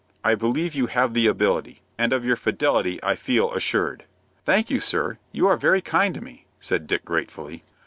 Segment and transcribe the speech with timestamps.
[0.23, 4.05] I believe you have the ability, and of your fidelity I feel assured."
[4.43, 7.61] "Thank you, sir; you are very kind to me," said Dick, gratefully.